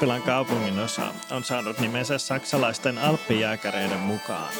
[0.00, 4.52] Alppilan kaupungin osa on saanut nimensä saksalaisten alppijääkäreiden mukaan.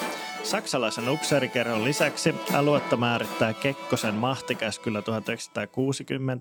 [0.42, 5.04] Saksalaisen upseerikerhon lisäksi aluetta määrittää Kekkosen mahtikäskyllä 1960-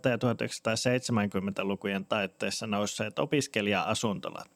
[0.09, 4.50] ja 1970-lukujen taitteessa nousseet opiskelija-asuntolat.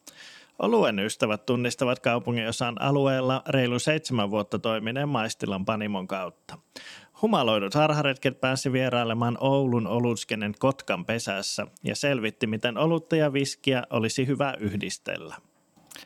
[0.58, 6.58] Oluen ystävät tunnistavat kaupungin osan alueella reilu seitsemän vuotta toimineen Maistilan Panimon kautta.
[7.24, 14.26] Humaloidut harharetket pääsi vierailemaan Oulun olutskenen Kotkan pesässä ja selvitti, miten olutta ja viskiä olisi
[14.26, 15.34] hyvä yhdistellä.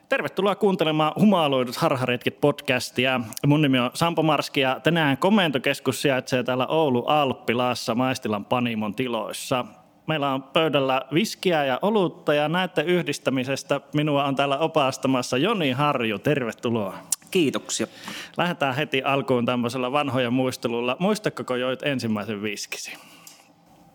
[0.09, 3.21] Tervetuloa kuuntelemaan Humaloidut harharetket podcastia.
[3.47, 9.65] Mun nimi on Sampo Marski ja tänään komentokeskus sijaitsee täällä Oulu Alppilassa Maistilan Panimon tiloissa.
[10.09, 16.19] Meillä on pöydällä viskiä ja olutta ja näette yhdistämisestä minua on täällä opastamassa Joni Harju.
[16.19, 16.99] Tervetuloa.
[17.31, 17.87] Kiitoksia.
[18.37, 20.97] Lähdetään heti alkuun tämmöisellä vanhoja muistelulla.
[20.99, 22.93] Muistatko joit ensimmäisen viskisi?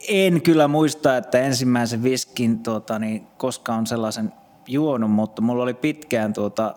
[0.10, 4.34] En kyllä muista, että ensimmäisen viskin tuota, niin, koska on sellaisen
[4.68, 6.76] juonut, mutta mulla oli pitkään tuota,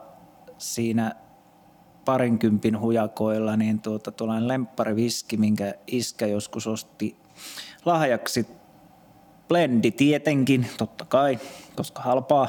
[0.58, 1.12] siinä
[2.04, 7.16] parinkympin hujakoilla niin tuota, tuollainen viski, minkä iskä joskus osti
[7.84, 8.46] lahjaksi
[9.48, 11.38] Blendi tietenkin, totta kai,
[11.76, 12.48] koska halpaa.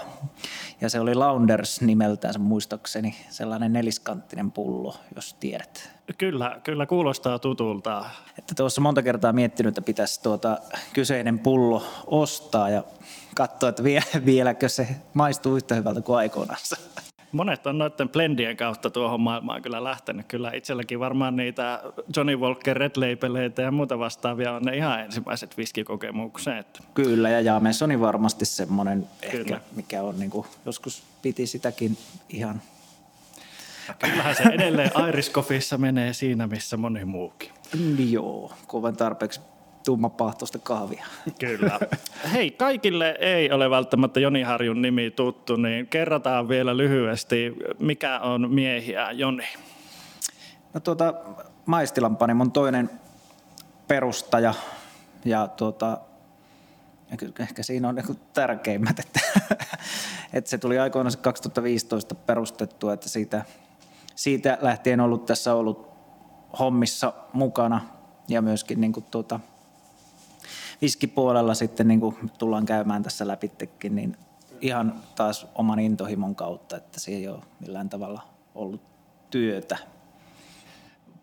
[0.81, 5.89] Ja se oli Launders nimeltään muistakseni, sellainen neliskanttinen pullo, jos tiedät.
[6.17, 8.05] Kyllä, kyllä kuulostaa tutulta.
[8.39, 10.57] Että tuossa monta kertaa miettinyt, että pitäisi tuota
[10.93, 12.83] kyseinen pullo ostaa ja
[13.35, 13.83] katsoa, että
[14.25, 16.59] vieläkö se maistuu yhtä hyvältä kuin aikoinaan.
[17.31, 20.25] Monet on noiden blendien kautta tuohon maailmaan kyllä lähtenyt.
[20.27, 21.83] Kyllä itselläkin varmaan niitä
[22.15, 26.83] Johnny Walker Red Labeleita ja muuta vastaavia on ne ihan ensimmäiset viskikokemukset.
[26.93, 31.97] Kyllä, ja James on varmasti semmoinen, ehkä, mikä on niin kuin, joskus piti sitäkin
[32.29, 32.61] ihan
[33.99, 37.49] Kyllähän se edelleen Irish Coffeessa menee siinä, missä moni muukin.
[38.09, 39.39] Joo, kun tarpeeksi
[39.87, 41.05] tummapahtoista kahvia.
[41.39, 41.79] Kyllä.
[42.33, 48.53] Hei, kaikille ei ole välttämättä Joni Harjun nimi tuttu, niin kerrataan vielä lyhyesti, mikä on
[48.53, 49.47] miehiä Joni?
[50.73, 51.13] No tuota,
[51.65, 52.89] Maistilan Panimon toinen
[53.87, 54.53] perustaja
[55.25, 55.97] ja tuota,
[57.39, 59.19] ehkä siinä on niin tärkeimmät, että,
[60.33, 63.45] että se tuli aikoinaan 2015 perustettu, että siitä,
[64.15, 65.89] siitä lähtien ollut tässä ollut
[66.59, 67.81] hommissa mukana
[68.27, 69.39] ja myöskin niin kuin tuota,
[70.81, 74.17] viskipuolella sitten niin kuin tullaan käymään tässä läpittekin, niin
[74.61, 78.21] ihan taas oman intohimon kautta, että se ei ole millään tavalla
[78.55, 78.81] ollut
[79.31, 79.77] työtä.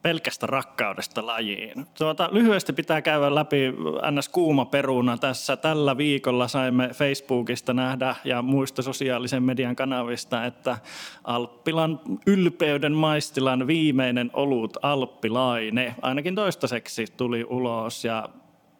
[0.03, 1.87] Pelkästä rakkaudesta lajiin.
[1.99, 3.73] Tuota, lyhyesti pitää käydä läpi
[4.11, 4.29] ns.
[4.29, 5.57] kuuma peruna tässä.
[5.57, 10.79] Tällä viikolla saimme Facebookista nähdä ja muista sosiaalisen median kanavista, että
[11.25, 18.29] Alppilan ylpeyden maistilan viimeinen olut Alppilaine ainakin toistaiseksi tuli ulos ja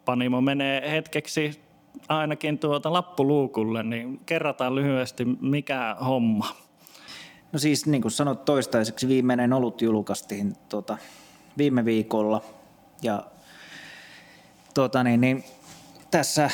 [0.05, 1.61] Panimo menee hetkeksi
[2.09, 6.47] ainakin tuota lappuluukulle, niin kerrataan lyhyesti, mikä homma.
[7.51, 10.97] No siis niin kuin sanot, toistaiseksi viimeinen olut julkaistiin tuota,
[11.57, 12.41] viime viikolla
[13.01, 13.23] ja
[14.73, 15.43] tuota, niin, niin,
[16.11, 16.49] tässä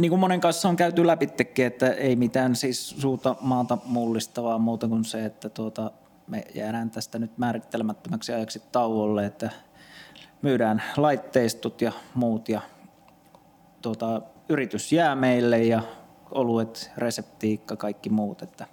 [0.00, 4.88] niin kuin monen kanssa on käyty läpi että ei mitään siis suuta maata mullistavaa muuta
[4.88, 5.90] kuin se, että tuota,
[6.26, 9.50] me jäädään tästä nyt määrittelemättömäksi ajaksi tauolle, että
[10.42, 12.60] myydään laitteistot ja muut ja
[13.82, 15.82] tuota, yritys jää meille ja
[16.30, 18.42] oluet, reseptiikka, kaikki muut.
[18.42, 18.66] Että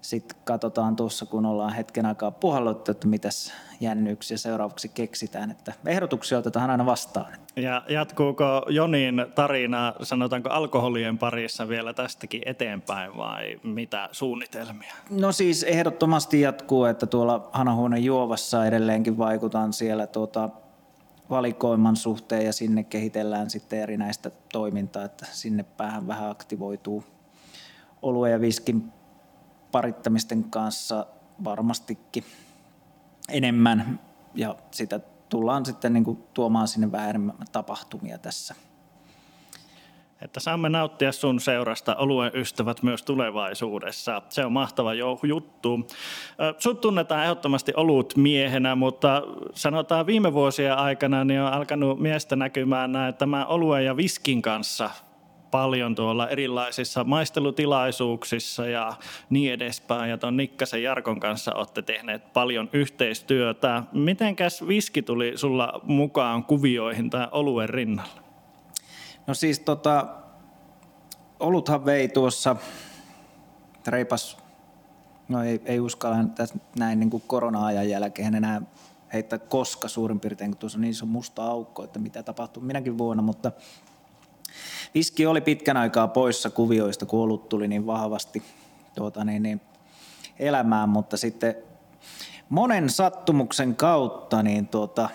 [0.00, 5.50] sitten katsotaan tuossa, kun ollaan hetken aikaa puhallottu, että mitäs jännyksiä seuraavaksi keksitään.
[5.50, 7.32] Että ehdotuksia otetaan aina vastaan.
[7.56, 14.94] Ja jatkuuko Jonin tarina, sanotaanko alkoholien parissa vielä tästäkin eteenpäin vai mitä suunnitelmia?
[15.10, 20.50] No siis ehdottomasti jatkuu, että tuolla Hanahuoneen juovassa edelleenkin vaikutaan siellä tuota
[21.30, 27.04] valikoiman suhteen ja sinne kehitellään sitten erinäistä toimintaa, että sinne päähän vähän aktivoituu
[28.02, 28.92] oluen ja viskin
[29.72, 31.06] parittamisten kanssa
[31.44, 32.24] varmastikin
[33.28, 34.00] enemmän
[34.34, 38.54] ja sitä tullaan sitten niin kuin tuomaan sinne vähän enemmän tapahtumia tässä.
[40.20, 44.22] Että saamme nauttia sun seurasta oluen ystävät myös tulevaisuudessa.
[44.28, 45.86] Se on mahtava juttu.
[46.58, 49.22] Sut tunnetaan ehdottomasti olut miehenä, mutta
[49.54, 54.90] sanotaan viime vuosien aikana niin on alkanut miestä näkymään näin, tämä oluen ja viskin kanssa
[55.50, 58.92] paljon tuolla erilaisissa maistelutilaisuuksissa ja
[59.30, 60.10] niin edespäin.
[60.10, 63.82] Ja tuon Nikkasen Jarkon kanssa olette tehneet paljon yhteistyötä.
[63.92, 68.22] Mitenkäs viski tuli sulla mukaan kuvioihin tai oluen rinnalla?
[69.26, 70.06] No siis tota,
[71.40, 72.56] oluthan vei tuossa
[73.86, 74.38] reipas,
[75.28, 76.16] no ei, ei uskalla
[76.78, 78.62] näin niin kuin korona-ajan jälkeen enää
[79.12, 82.98] heittää koska suurin piirtein, kun tuossa on niin iso musta aukko, että mitä tapahtuu minäkin
[82.98, 83.52] vuonna, mutta
[84.94, 88.42] Viski oli pitkän aikaa poissa kuvioista, kun olut tuli niin vahvasti
[88.94, 89.60] tuota, niin, niin,
[90.38, 91.54] elämään, mutta sitten
[92.48, 95.08] monen sattumuksen kautta niin tuota,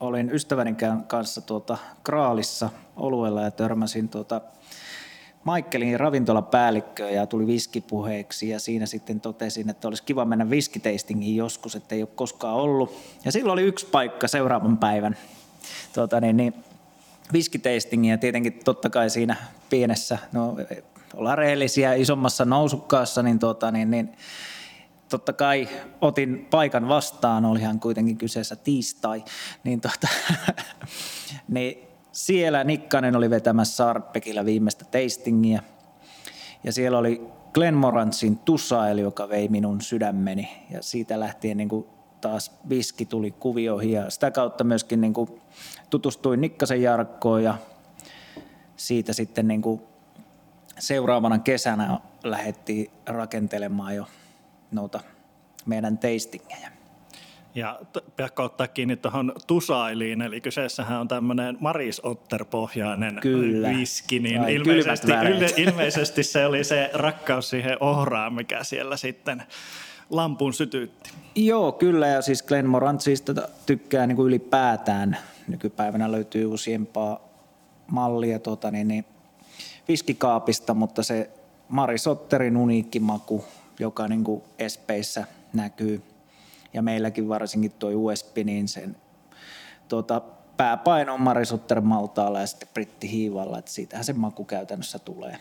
[0.00, 0.76] olin ystäväni
[1.06, 4.40] kanssa tuota, Kraalissa oluella ja törmäsin tuota,
[5.44, 11.74] Michaelin ravintolapäällikköön ja tuli viskipuheeksi ja siinä sitten totesin, että olisi kiva mennä viskiteistingiin joskus,
[11.74, 12.96] että ei ole koskaan ollut.
[13.24, 15.16] Ja silloin oli yksi paikka seuraavan päivän
[15.94, 16.54] tuota, niin, niin,
[17.32, 19.36] viskiteistingiä tietenkin totta kai siinä
[19.70, 20.56] pienessä, no
[21.14, 24.12] ollaan rehellisiä isommassa nousukkaassa, niin, tuota, niin, niin
[25.08, 25.68] totta kai
[26.00, 29.24] otin paikan vastaan, olihan kuitenkin kyseessä tiistai,
[29.64, 30.08] niin, tuota,
[31.48, 35.62] niin siellä Nikkanen oli vetämässä Sarpekillä viimeistä tastingia.
[36.64, 37.22] Ja siellä oli
[37.54, 40.48] Glenmorantsin Tusail, joka vei minun sydämeni.
[40.70, 41.86] Ja siitä lähtien niin kuin
[42.22, 45.40] taas viski tuli kuvioihin ja sitä kautta myöskin niin kuin
[45.90, 47.54] tutustuin Nikkasen Jarkkoon ja
[48.76, 49.82] siitä sitten niin kuin
[50.78, 54.06] seuraavana kesänä lähdettiin rakentelemaan jo
[54.70, 55.00] noita
[55.66, 56.72] meidän tastingejä.
[57.54, 57.80] Ja
[58.16, 63.68] pakko ottaa kiinni tuohon tusailiin, eli kyseessähän on tämmöinen Maris Otter-pohjainen Kyllä.
[63.68, 65.12] viski, niin Ai, ilmeisesti,
[65.56, 69.42] ilmeisesti se oli se rakkaus siihen ohraan, mikä siellä sitten
[70.12, 71.10] lampun sytytti.
[71.34, 73.34] Joo, kyllä, ja siis Glenmorantsista
[73.66, 75.16] tykkää niin kuin ylipäätään.
[75.48, 77.20] Nykypäivänä löytyy useampaa
[77.86, 79.04] mallia tuota, niin, niin,
[79.88, 81.30] viskikaapista, mutta se
[81.68, 83.44] Maris Otterin uniikki maku,
[83.78, 86.02] joka niin kuin espeissä näkyy–
[86.74, 88.96] ja meilläkin varsinkin tuo USB, niin sen
[89.88, 90.22] tuota,
[90.56, 95.38] pääpaino on Marisutter Maltaalla ja sitten Hiivalla, että siitähän se maku käytännössä tulee.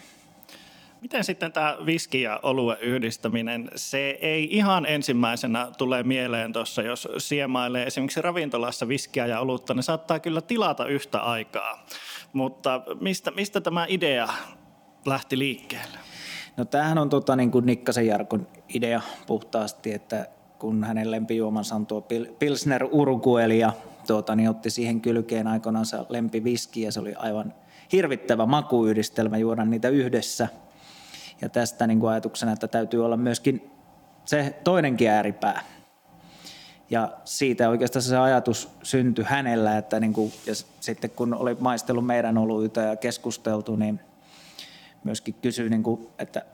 [1.01, 7.07] Miten sitten tämä viski ja oluen yhdistäminen, se ei ihan ensimmäisenä tule mieleen tuossa, jos
[7.17, 11.85] siemailee esimerkiksi ravintolassa viskiä ja olutta, ne saattaa kyllä tilata yhtä aikaa.
[12.33, 14.27] Mutta mistä, mistä tämä idea
[15.05, 15.97] lähti liikkeelle?
[16.57, 20.25] No tämähän on tota, niin kuin Nikkasen Jarkon idea puhtaasti, että
[20.59, 22.07] kun hänen lempijuomansa on tuo
[22.39, 23.73] Pilsner Urugueli ja
[24.07, 27.53] tuota, niin otti siihen kylkeen aikoinaan lempiviski ja se oli aivan
[27.91, 30.47] hirvittävä makuyhdistelmä juoda niitä yhdessä.
[31.41, 33.71] Ja tästä niin kuin ajatuksena, että täytyy olla myöskin
[34.25, 35.63] se toinenkin ääripää.
[36.89, 42.05] Ja siitä oikeastaan se ajatus syntyi hänellä, että niin kuin, ja sitten kun oli maistellut
[42.05, 43.99] meidän oluita ja keskusteltu, niin
[45.03, 46.45] myöskin kysyi, niin kuin, että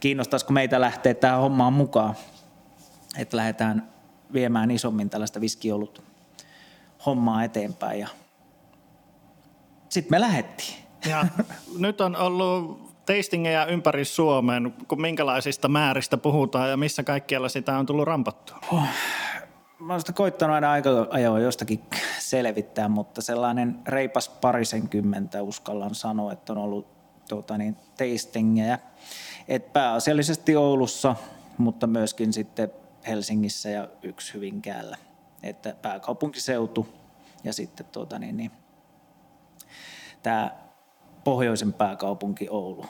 [0.00, 2.14] kiinnostaisiko meitä lähteä tähän hommaan mukaan
[3.16, 3.88] että lähdetään
[4.32, 6.02] viemään isommin tällaista viskiolut
[7.06, 8.00] hommaa eteenpäin.
[8.00, 8.08] Ja
[9.88, 10.74] sitten me lähdettiin.
[11.06, 11.26] Ja
[11.78, 17.86] nyt on ollut tastingeja ympäri Suomen, kun minkälaisista määristä puhutaan ja missä kaikkialla sitä on
[17.86, 18.58] tullut rampattua?
[18.72, 18.82] Oh,
[19.78, 21.80] mä olen sitä koittanut aina aika ajoin jostakin
[22.18, 26.86] selvittää, mutta sellainen reipas parisenkymmentä uskallan sanoa, että on ollut
[27.28, 28.78] tuota, niin, tastingeja.
[29.48, 31.16] Et pääasiallisesti Oulussa,
[31.58, 32.72] mutta myöskin sitten
[33.06, 34.96] Helsingissä ja yksi Hyvinkäällä.
[35.42, 36.88] Että pääkaupunkiseutu
[37.44, 38.50] ja sitten tuota niin, niin,
[40.22, 40.67] tämä
[41.28, 42.86] pohjoisen pääkaupunki Oulu.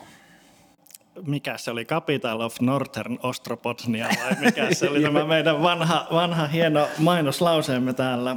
[1.27, 6.47] Mikä se oli, Capital of Northern Ostropotnia vai mikä se oli tämä meidän vanha, vanha
[6.47, 8.37] hieno mainoslauseemme täällä?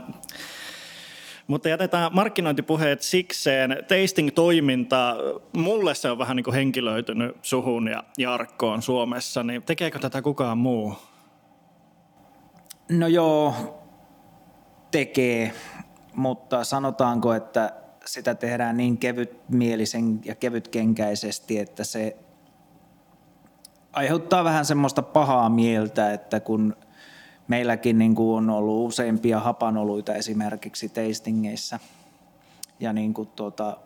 [1.47, 3.77] Mutta jätetään markkinointipuheet sikseen.
[3.87, 5.15] Tasting-toiminta,
[5.57, 10.57] mulle se on vähän niin kuin henkilöitynyt suhun ja Jarkkoon Suomessa, niin tekeekö tätä kukaan
[10.57, 10.95] muu?
[12.89, 13.53] No joo,
[14.91, 15.53] tekee,
[16.15, 17.81] mutta sanotaanko, että
[18.13, 22.17] sitä tehdään niin kevytmielisen ja kevytkenkäisesti, että se
[23.93, 26.75] aiheuttaa vähän semmoista pahaa mieltä, että kun
[27.47, 31.79] meilläkin niin kuin on ollut useimpia hapanoluita esimerkiksi tastingeissa
[32.79, 33.77] ja niin kuin tuota,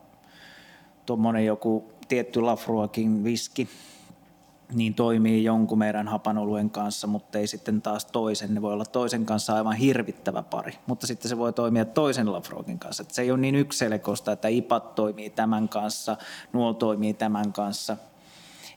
[1.05, 3.69] tuommoinen joku tietty Lafruakin viski,
[4.73, 8.53] niin toimii jonkun meidän hapanoluen kanssa, mutta ei sitten taas toisen.
[8.53, 12.79] Ne voi olla toisen kanssa aivan hirvittävä pari, mutta sitten se voi toimia toisen Lafrokin
[12.79, 13.03] kanssa.
[13.03, 16.17] Että se ei ole niin ykselekosta, että IPAT toimii tämän kanssa,
[16.53, 17.97] nuo toimii tämän kanssa.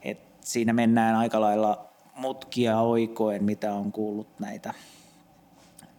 [0.02, 4.74] Et siinä mennään aika lailla mutkia oikoen, mitä on kuullut näitä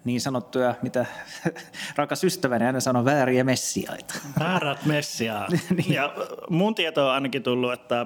[0.03, 1.05] niin sanottuja, mitä
[1.96, 4.13] rakas ystäväni aina sanoo, vääriä messiaita.
[4.39, 5.51] Väärät messiaat.
[5.77, 5.93] niin.
[5.93, 6.13] Ja
[6.50, 8.05] mun tieto on ainakin tullut, että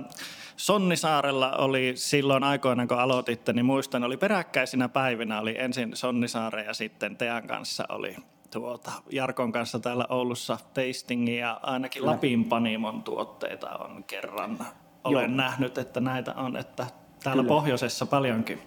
[0.58, 6.74] Sonnisaarella oli silloin aikoina, kun aloititte, niin muistan, oli peräkkäisinä päivinä, oli ensin Sonnisaare ja
[6.74, 8.16] sitten Tean kanssa oli
[8.52, 12.12] tuota, Jarkon kanssa täällä Oulussa tastingi ja ainakin Kyllä.
[12.12, 14.60] Lapin Panimon tuotteita on kerran.
[15.04, 15.38] Olen Joo.
[15.38, 16.88] nähnyt, että näitä on, että
[17.24, 17.56] täällä Kyllä.
[17.56, 18.60] pohjoisessa paljonkin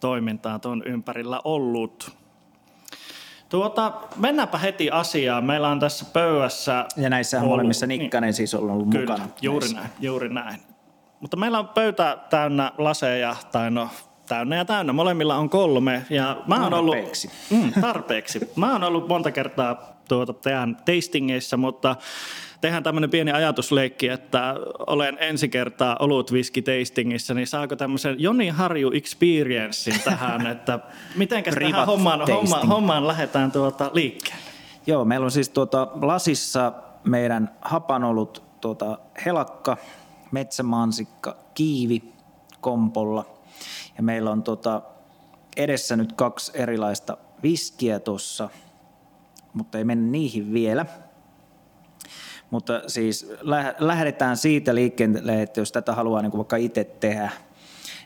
[0.00, 2.16] toimintaa tuon ympärillä ollut.
[3.48, 5.44] Tuota, mennäänpä heti asiaan.
[5.44, 6.86] Meillä on tässä pöydässä...
[6.96, 9.28] Ja näissä on molemmissa Nikkanen niin, siis on ollut kyllä, mukana.
[9.42, 9.80] juuri näissä.
[9.80, 10.60] näin, juuri näin.
[11.26, 13.88] Mutta meillä on pöytä täynnä laseja, tai no
[14.28, 14.92] täynnä ja täynnä.
[14.92, 16.02] Molemmilla on kolme.
[16.10, 17.30] Ja mä oon ollut, Tarpeeksi.
[17.50, 18.50] mm, tarpeeksi.
[18.56, 21.96] Mä oon ollut monta kertaa tuota, teidän tastingeissa, mutta
[22.60, 24.54] tehdään tämmöinen pieni ajatusleikki, että
[24.86, 30.78] olen ensi kertaa ollut whisky tastingissa, niin saako tämmöisen Joni Harju experiencein tähän, että
[31.16, 32.72] mitenkäs tähän hommaan, hommaan, tasting.
[32.72, 34.42] hommaan lähdetään tuota liikkeelle?
[34.86, 36.72] Joo, meillä on siis tuota lasissa
[37.04, 39.76] meidän hapanolut tuota helakka,
[40.30, 42.12] metsämansikka, kiivi
[42.60, 43.26] kompolla.
[43.96, 44.82] Ja meillä on tuota
[45.56, 48.48] edessä nyt kaksi erilaista viskiä tuossa,
[49.52, 50.86] mutta ei mennä niihin vielä.
[52.50, 57.30] Mutta siis lä- lähdetään siitä liikkeelle, että jos tätä haluaa niin vaikka itse tehdä,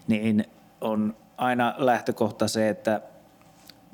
[0.09, 0.45] niin
[0.81, 3.01] on aina lähtökohta se, että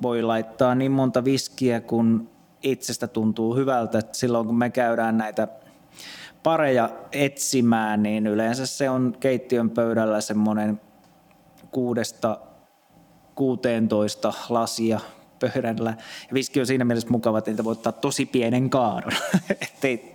[0.01, 2.29] voi laittaa niin monta viskiä, kun
[2.63, 4.01] itsestä tuntuu hyvältä.
[4.11, 5.47] Silloin kun me käydään näitä
[6.43, 10.81] pareja etsimään, niin yleensä se on keittiön pöydällä semmoinen
[11.71, 12.39] kuudesta
[13.35, 14.99] 16 lasia
[15.39, 15.89] pöydällä.
[16.29, 19.11] Ja viski on siinä mielessä mukava, että niitä voi ottaa tosi pienen kaadon,
[19.61, 20.13] ettei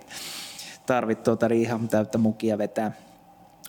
[0.85, 2.91] tarvitse tuota ihan täyttä mukia vetää.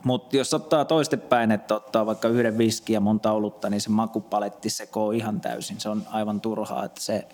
[0.04, 4.71] Mutta jos ottaa toistepäin, että ottaa vaikka yhden viski ja monta olutta, niin se makupaletti
[4.71, 5.80] sekoo ihan täysin.
[5.80, 7.28] Se on aivan turhaa, että se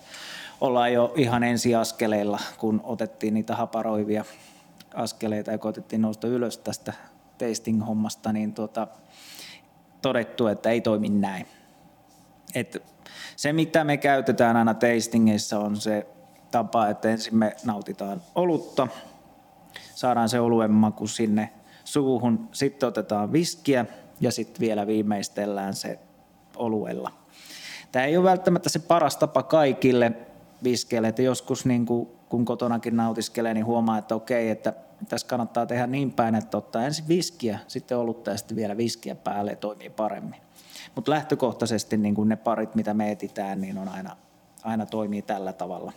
[0.61, 4.25] ollaan jo ihan ensiaskeleilla, kun otettiin niitä haparoivia
[4.95, 6.93] askeleita ja koitettiin nousta ylös tästä
[7.37, 8.87] tasting-hommasta, niin tuota,
[10.01, 11.47] todettu, että ei toimi näin.
[12.55, 12.83] Et
[13.35, 16.07] se, mitä me käytetään aina tastingeissa, on se
[16.51, 18.87] tapa, että ensin me nautitaan olutta,
[19.95, 21.49] saadaan se oluen maku sinne
[21.83, 23.85] suuhun, sitten otetaan viskiä
[24.21, 25.99] ja sitten vielä viimeistellään se
[26.55, 27.11] oluella.
[27.91, 30.11] Tämä ei ole välttämättä se paras tapa kaikille
[30.63, 34.73] viskeille, että joskus niin kuin, kun kotonakin nautiskelee, niin huomaa, että okei, että
[35.09, 39.15] tässä kannattaa tehdä niin päin, että ottaa ensin viskiä, sitten olutta ja sitten vielä viskiä
[39.15, 40.41] päälle ja toimii paremmin.
[40.95, 44.17] Mutta lähtökohtaisesti niin kuin ne parit, mitä me etitään, niin on aina,
[44.63, 45.91] aina toimii tällä tavalla.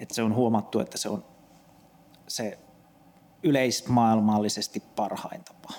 [0.00, 1.24] Et se on huomattu, että se on
[2.28, 2.58] se
[3.42, 5.74] yleismaailmallisesti parhain tapa.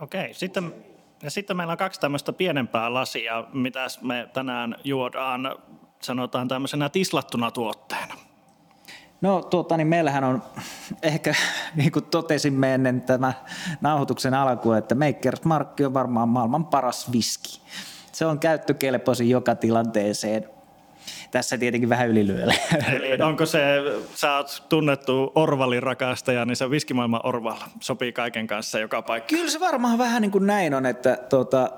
[0.00, 0.74] Okei, sitten,
[1.22, 5.56] ja sitten meillä on kaksi tämmöistä pienempää lasia, mitä me tänään juodaan,
[6.02, 8.14] sanotaan tämmöisenä tislattuna tuotteena.
[9.20, 10.42] No tuota, niin meillähän on
[11.02, 11.34] ehkä,
[11.74, 13.32] niin kuin totesimme ennen tämä
[13.80, 17.60] nauhoituksen alkua, että Makers Markki on varmaan maailman paras viski.
[18.12, 20.48] Se on käyttökelpoisin joka tilanteeseen.
[21.30, 22.54] Tässä tietenkin vähän ylilyöllä.
[22.92, 23.60] Eli onko se,
[24.14, 29.28] sä oot tunnettu Orvalin rakastaja, niin se viskimaailman Orval sopii kaiken kanssa joka paikka.
[29.28, 31.70] Kyllä se varmaan vähän niin kuin näin on, että tuota,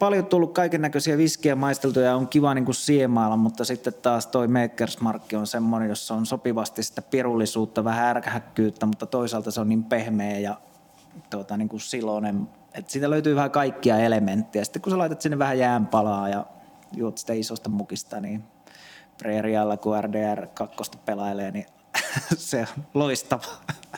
[0.00, 4.26] paljon tullut kaiken näköisiä viskejä maisteltuja ja on kiva niin kuin siemailla, mutta sitten taas
[4.26, 9.60] toi Makers Markki on semmoinen, jossa on sopivasti sitä pirullisuutta, vähän ärkähäkkyyttä, mutta toisaalta se
[9.60, 10.60] on niin pehmeä ja
[11.30, 14.64] tuota, niin kuin siloinen, että siitä löytyy vähän kaikkia elementtejä.
[14.64, 16.46] Sitten kun sä laitat sinne vähän jäänpalaa ja
[16.96, 18.44] juot sitä isosta mukista, niin
[19.18, 21.66] Preerialla kun RDR 2 pelailee, niin
[22.36, 23.42] se on loistava.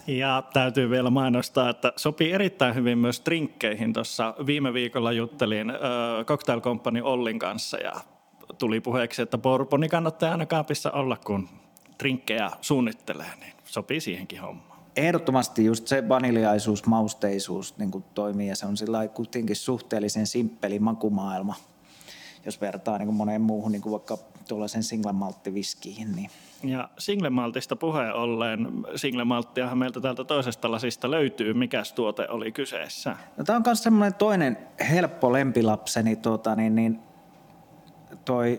[0.07, 3.92] Ja täytyy vielä mainostaa, että sopii erittäin hyvin myös drinkkeihin.
[3.92, 5.76] Tuossa viime viikolla juttelin äh,
[6.25, 7.92] Cocktail Company Ollin kanssa ja
[8.59, 11.49] tuli puheeksi, että Bourboni kannattaa aina kaapissa olla, kun
[11.99, 14.78] drinkkejä suunnittelee, niin sopii siihenkin hommaan.
[14.97, 20.78] Ehdottomasti just se vaniljaisuus, mausteisuus niin kuin toimii ja se on sillä kuitenkin suhteellisen simppeli
[20.78, 21.54] makumaailma,
[22.45, 24.19] jos vertaa niin kuin moneen muuhun, niin kuin vaikka
[24.49, 26.13] tuollaisen single malttiviskiin.
[26.17, 26.31] Niin
[26.63, 31.55] Ja single maltista puheen ollen, single malttiahan meiltä täältä toisesta lasista löytyy.
[31.55, 33.17] Mikäs tuote oli kyseessä?
[33.37, 34.59] No, tämä on myös semmoinen toinen
[34.91, 37.01] helppo lempilapseni, tuota, niin, niin,
[38.25, 38.59] toi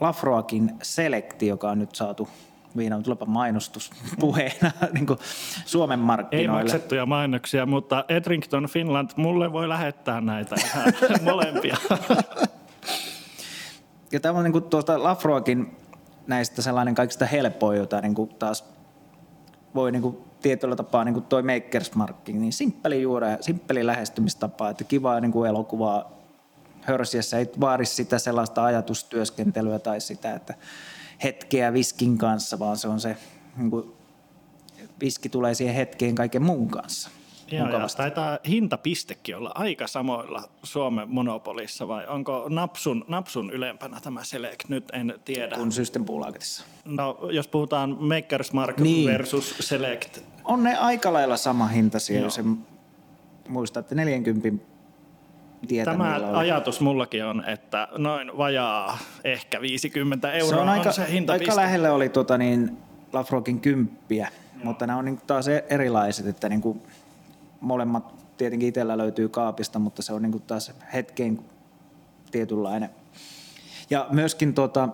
[0.00, 2.28] Lafroakin Selecti, joka on nyt saatu
[2.76, 5.06] viina, tulepa mainostus puheena niin
[5.64, 6.62] Suomen Ei markkinoille.
[6.62, 10.92] maksettuja mainoksia, mutta Edrington Finland, mulle voi lähettää näitä ihan
[11.30, 11.76] molempia.
[14.14, 15.76] Ja tämä on niin kuin tuosta Lafroakin
[16.26, 18.64] näistä sellainen kaikista helpoin, jota niin kuin taas
[19.74, 24.70] voi niin kuin tietyllä tapaa niin kuin toi Makers Marking, niin simppeli ja simppeli lähestymistapa,
[24.70, 26.12] että kivaa niin kuin elokuvaa
[26.80, 30.54] hörsiessä ei vaadi sitä sellaista ajatustyöskentelyä tai sitä, että
[31.24, 33.16] hetkeä viskin kanssa, vaan se on se,
[33.56, 33.92] niin kuin,
[35.00, 37.10] viski tulee siihen hetkeen kaiken muun kanssa.
[37.50, 44.24] Joo, ja taitaa hintapistekin olla aika samoilla Suomen monopolissa, vai onko napsun, napsun ylempänä tämä
[44.24, 44.68] Select?
[44.68, 45.56] Nyt en tiedä.
[45.56, 46.64] Kun System Poolaketissa.
[46.84, 49.10] No, jos puhutaan Makers Mark Niin.
[49.10, 52.24] versus Select, On ne aika lailla sama hintaisia, Joo.
[52.24, 52.40] jos
[53.48, 54.64] muista, että 40
[55.68, 61.06] tietä Tämä ajatus mullakin on, että noin vajaa ehkä 50 euroa se on aika, se
[61.12, 61.50] hintapiste.
[61.50, 62.76] aika lähellä oli tota niin,
[63.12, 64.28] Lafrokin kymppiä,
[64.64, 66.82] mutta nämä on niin taas e- erilaiset, että niin kuin
[67.64, 71.40] molemmat tietenkin itsellä löytyy kaapista, mutta se on niin kuin taas hetken
[72.30, 72.90] tietynlainen.
[73.90, 74.88] Ja myöskin tuota,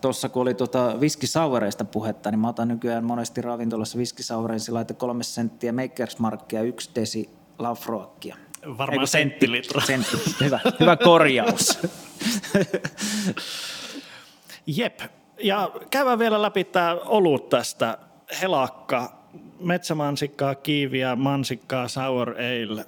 [0.00, 5.24] tuossa kun oli tuota viskisaureista puhetta, niin mä otan nykyään monesti ravintolassa viskisaureisiin laita kolme
[5.24, 8.36] senttiä Makers Markkia, yksi desi Lafroakia.
[8.66, 9.80] Varmaan Eiku senttilitra.
[9.80, 10.16] Sentti.
[10.40, 11.78] Hyvä, hyvä korjaus.
[14.66, 15.00] Jep.
[15.42, 17.98] Ja käydään vielä läpi tämä olut tästä.
[18.40, 19.23] Helakka,
[19.60, 22.84] metsämansikkaa, kiiviä, mansikkaa, sour ale.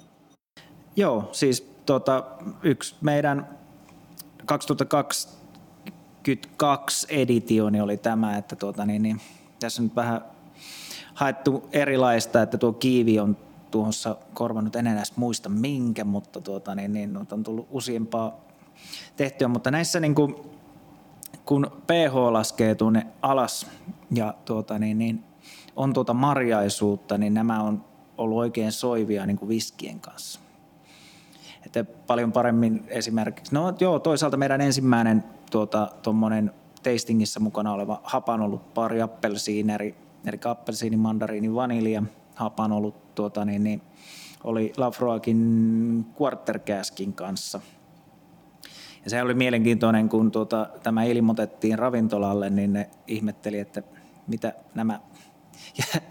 [0.95, 2.23] Joo, siis tota,
[2.63, 3.47] yksi meidän
[4.45, 9.21] 2022 editioni oli tämä, että tuota, niin, niin,
[9.59, 10.21] tässä on nyt vähän
[11.13, 13.37] haettu erilaista, että tuo kiivi on
[13.71, 18.37] tuossa korvannut, en enää muista minkä, mutta tuota, niin, niin, on tullut useampaa
[19.15, 20.35] tehtyä, mutta näissä niin kuin,
[21.45, 23.67] kun pH laskee tuonne alas
[24.11, 25.23] ja tuota, niin, niin,
[25.77, 27.85] on tuota marjaisuutta, niin nämä on
[28.17, 30.39] ollut oikein soivia niin kuin viskien kanssa.
[31.65, 36.51] Että paljon paremmin esimerkiksi, no joo, toisaalta meidän ensimmäinen tuota, tuommoinen
[36.83, 42.03] tastingissa mukana oleva hapan ollut pari appelsiineri, eli appelsiini, mandariini, vanilja,
[42.35, 43.81] hapan ollut tuota, niin, niin,
[44.43, 47.61] oli Lafroakin Quartercaskin kanssa.
[49.03, 53.83] Ja se oli mielenkiintoinen, kun tuota, tämä ilmoitettiin ravintolalle, niin ne ihmetteli, että
[54.27, 54.99] mitä nämä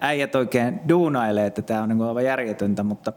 [0.01, 3.13] äijät oikein duunailee, että tämä on niin aivan järjetöntä, mutta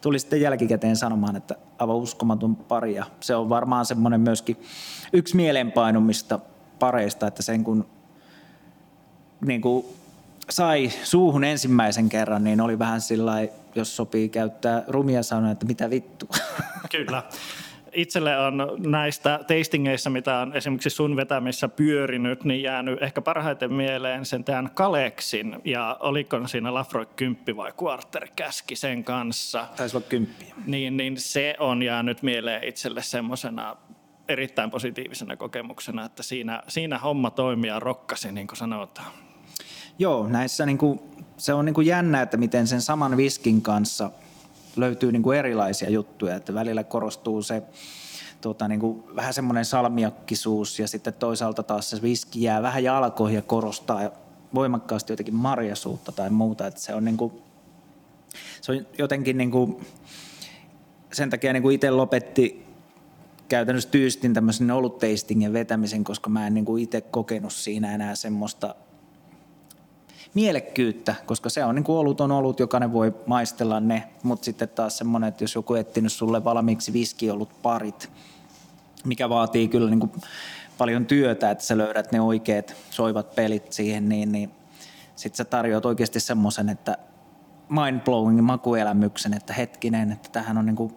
[0.00, 4.56] tuli sitten jälkikäteen sanomaan, että aivan uskomaton pari ja se on varmaan semmoinen myöskin
[5.12, 6.38] yksi mielenpainumista
[6.78, 7.86] pareista, että sen kun
[9.46, 9.86] niin kuin
[10.50, 13.32] sai suuhun ensimmäisen kerran, niin oli vähän sillä
[13.74, 16.28] jos sopii käyttää rumia sanoja, että mitä vittu.
[16.90, 17.22] Kyllä.
[17.96, 24.24] Itselle on näistä tastingeissa, mitä on esimerkiksi sun vetämissä pyörinyt, niin jäänyt ehkä parhaiten mieleen
[24.24, 25.56] sen tämän Kaleksin.
[25.64, 29.66] Ja oliko siinä Lafroy 10 vai Quarter käski sen kanssa.
[29.76, 30.54] Taisi olla kymppiä.
[30.66, 33.76] Niin, niin se on jäänyt mieleen itselle semmoisena
[34.28, 39.12] erittäin positiivisena kokemuksena, että siinä, siinä homma toimii ja rokkasi, niin kuin sanotaan.
[39.98, 41.00] Joo, näissä niin kuin,
[41.36, 44.10] se on niin kuin jännä, että miten sen saman viskin kanssa
[44.76, 47.62] löytyy niin kuin erilaisia juttuja, että välillä korostuu se
[48.40, 53.36] tota, niin kuin, vähän semmoinen salmiakkisuus ja sitten toisaalta taas se viski jää vähän jalkoihin
[53.36, 54.10] ja korostaa
[54.54, 57.32] voimakkaasti jotenkin marjasuutta tai muuta, että se on niin kuin,
[58.60, 59.86] se on jotenkin niin kuin,
[61.12, 62.66] sen takia niin kuin itse lopetti
[63.48, 68.14] käytännössä tyystin tämmöisen ollut tastingin vetämisen, koska mä en niin kuin itse kokenut siinä enää
[68.14, 68.74] semmoista
[70.36, 74.68] mielekkyyttä, koska se on niin kuin olut on ollut, jokainen voi maistella ne, mutta sitten
[74.68, 78.10] taas semmoinen, että jos joku etsinyt sulle valmiiksi viski ollut parit,
[79.04, 80.12] mikä vaatii kyllä niin kuin
[80.78, 84.50] paljon työtä, että sä löydät ne oikeat soivat pelit siihen, niin, niin
[85.16, 86.98] sitten sä tarjoat oikeasti semmoisen, että
[87.68, 90.96] mind-blowing makuelämyksen, että hetkinen, että tähän on niin kuin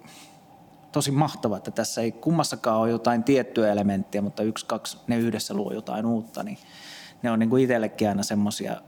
[0.91, 5.54] tosi mahtava, että tässä ei kummassakaan ole jotain tiettyä elementtiä, mutta yksi, kaksi, ne yhdessä
[5.54, 6.58] luo jotain uutta, niin
[7.23, 8.82] ne on niin kuin itsellekin aina semmoisia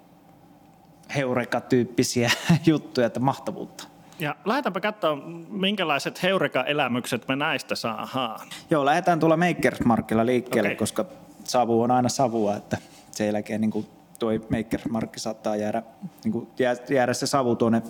[1.15, 2.31] heureka-tyyppisiä
[2.65, 3.87] juttuja, että mahtavuutta.
[4.19, 5.15] Ja lähdetäänpä katsoa,
[5.49, 8.47] minkälaiset heureka-elämykset me näistä saadaan.
[8.69, 10.75] Joo, lähdetään tuolla Makersmarkilla liikkeelle, okay.
[10.75, 11.05] koska
[11.43, 12.77] savu on aina savua, että
[13.11, 13.87] sen jälkeen niin kuin
[14.19, 15.83] toi Makersmarkki saattaa jäädä,
[16.23, 16.47] niin kuin
[16.89, 17.81] jäädä se savu tuonne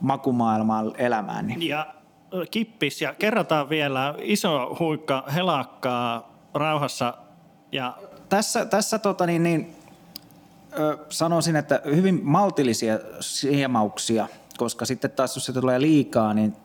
[0.00, 1.46] makumaailmaan elämään.
[1.46, 1.62] Niin.
[1.62, 1.86] Ja
[2.50, 7.14] kippis, ja kerrotaan vielä iso huikka helakkaa rauhassa.
[7.72, 7.96] Ja...
[8.28, 9.76] Tässä, tässä tota niin, niin,
[11.08, 16.56] sanoisin, että hyvin maltillisia siemauksia, koska sitten taas jos se tulee liikaa, niin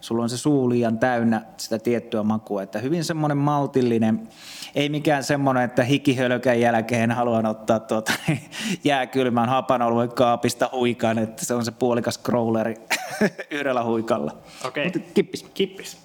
[0.00, 2.62] sulla on se suu liian täynnä sitä tiettyä makua.
[2.62, 4.28] Että hyvin semmoinen maltillinen,
[4.74, 8.12] ei mikään semmoinen, että hikihölkän jälkeen haluan ottaa tuota,
[8.84, 12.74] jääkylmän hapanolueen kaapista huikan, että se on se puolikas crawleri
[13.50, 14.36] yhdellä huikalla.
[14.64, 14.86] Okei.
[14.86, 15.02] Okay.
[15.14, 15.42] kippis.
[15.54, 16.03] Kippis.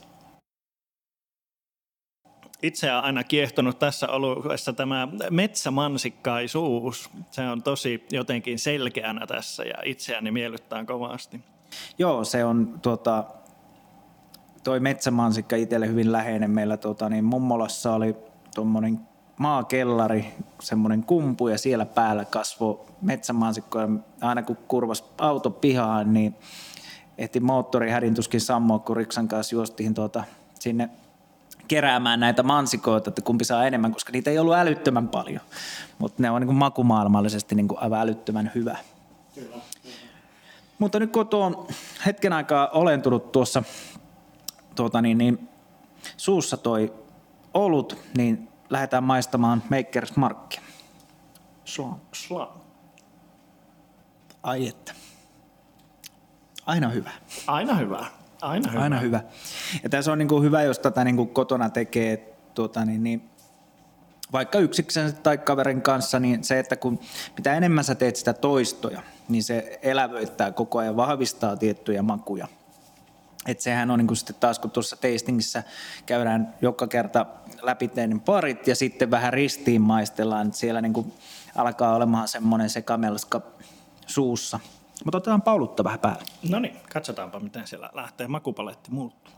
[2.63, 7.09] Itseä aina kiehtonut tässä oluessa tämä metsämansikkaisuus.
[7.31, 11.41] Se on tosi jotenkin selkeänä tässä ja itseäni miellyttää kovasti.
[11.97, 13.23] Joo, se on tuota,
[14.63, 16.51] toi metsämansikka itselle hyvin läheinen.
[16.51, 18.15] Meillä tuota, niin mummolassa oli
[18.55, 18.99] tuommoinen
[19.37, 20.25] maakellari,
[20.61, 23.79] semmoinen kumpu ja siellä päällä kasvoi metsämansikko.
[24.21, 26.35] Aina kun kurvas auto pihaan, niin
[27.17, 30.23] ehti moottori hädintuskin sammoa, kun Riksan kanssa juostiin tuota,
[30.59, 30.89] sinne
[31.69, 35.41] keräämään näitä mansikoita, että kumpi saa enemmän, koska niitä ei ollut älyttömän paljon.
[35.97, 38.77] Mutta ne on niin makumaailmallisesti niin kuin aivan älyttömän hyvä.
[39.35, 39.55] Kyllä.
[40.79, 41.67] Mutta nyt kun tuon
[42.05, 43.63] hetken aikaa olentunut tuossa
[44.75, 45.49] tuota, niin, niin,
[46.17, 46.93] suussa toi
[47.53, 50.61] olut, niin lähdetään maistamaan Makers Markkia.
[51.65, 51.95] Slam.
[52.13, 52.47] Slam.
[54.43, 54.93] Ai että.
[56.65, 57.11] Aina hyvä.
[57.47, 58.05] Aina hyvä.
[58.41, 58.83] Aina hyvä.
[58.83, 59.21] Aina hyvä.
[59.83, 63.29] Ja tässä on niin kuin hyvä, jos tätä niin kuin kotona tekee tuota, niin, niin,
[64.31, 66.99] vaikka yksiksensä tai kaverin kanssa, niin se, että kun
[67.37, 72.47] mitä enemmän sä teet sitä toistoja, niin se elävöittää koko ajan, vahvistaa tiettyjä makuja.
[73.47, 75.63] Et sehän on niin kuin sitten taas, kun tuossa tastingissa
[76.05, 77.25] käydään joka kerta
[77.61, 77.91] läpi
[78.25, 81.13] parit ja sitten vähän ristiin maistellaan, että siellä niin kuin
[81.55, 83.41] alkaa olemaan semmoinen sekamelska
[84.07, 84.59] suussa.
[85.05, 86.23] Mutta otetaan paulutta vähän päälle.
[86.49, 89.33] No niin, katsotaanpa miten siellä lähtee makupaletti muuttuu.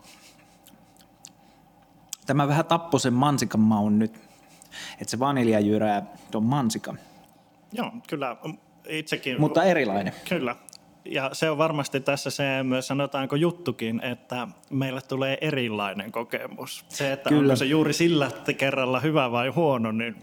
[2.26, 4.16] Tämä vähän tappoi sen mansikan maun nyt,
[4.92, 7.00] että se vanilja jyrää tuon mansikan.
[7.74, 8.36] Joo, kyllä
[8.88, 9.42] itsekin.
[9.42, 10.14] Mutta erilainen.
[10.30, 10.56] Kyllä.
[11.06, 16.86] Ja se on varmasti tässä se myös sanotaanko juttukin, että meille tulee erilainen kokemus.
[16.90, 17.42] Se, että kyllä.
[17.42, 20.16] onko se juuri sillä kerralla hyvä vai huono, niin...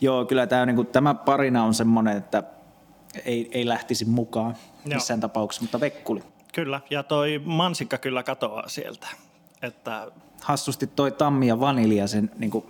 [0.00, 2.42] Joo, kyllä tämä, niin kuin, tämä parina on semmoinen, että
[3.24, 5.28] ei, ei lähtisi mukaan missään Joo.
[5.28, 6.22] tapauksessa, mutta vekkuli.
[6.54, 9.06] Kyllä, ja toi mansikka kyllä katoaa sieltä.
[9.62, 10.12] Että...
[10.42, 12.64] Hassusti toi tammi ja vanilja sen niin kuin,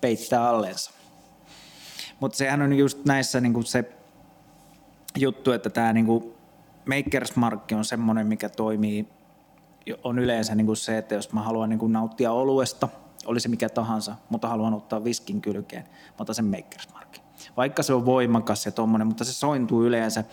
[0.00, 0.90] peittää alleensa.
[2.20, 3.84] Mutta sehän on just näissä niin kuin se
[5.18, 6.34] juttu, että tämä niin
[6.84, 9.08] Makers Mark on semmoinen, mikä toimii,
[10.04, 12.88] on yleensä niin kuin se, että jos mä haluan niin kuin nauttia oluesta,
[13.26, 17.18] oli se mikä tahansa, mutta haluan ottaa viskin kylkeen, mä otan sen Makers Mark.
[17.56, 20.24] Vaikka se on voimakas ja tommonen, mutta se sointuu yleensä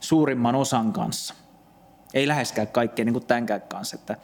[0.00, 1.34] suurimman osan kanssa.
[2.14, 4.16] Ei läheskään kaikkea niin kuin tämänkään kanssa, että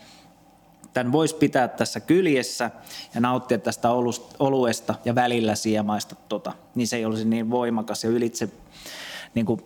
[0.93, 2.71] tämän voisi pitää tässä kyljessä
[3.15, 3.89] ja nauttia tästä
[4.39, 8.49] oluesta ja välillä siemaista tota, niin se ei olisi niin voimakas ja ylitse
[9.35, 9.65] niin kuin,